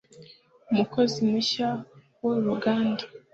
[0.71, 1.69] umukozi mushya
[2.21, 3.03] wuru ruganda